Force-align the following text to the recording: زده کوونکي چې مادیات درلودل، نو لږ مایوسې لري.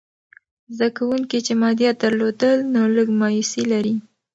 زده 0.75 0.89
کوونکي 0.97 1.37
چې 1.45 1.53
مادیات 1.61 1.95
درلودل، 2.03 2.57
نو 2.73 2.81
لږ 2.95 3.07
مایوسې 3.19 3.63
لري. 3.71 3.95